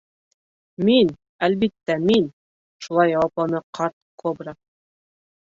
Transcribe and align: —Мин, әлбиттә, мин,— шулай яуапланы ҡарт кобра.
—Мин, 0.87 1.11
әлбиттә, 1.47 1.97
мин,— 2.07 2.25
шулай 2.87 3.13
яуапланы 3.13 3.63
ҡарт 3.81 3.97
кобра. 4.25 4.57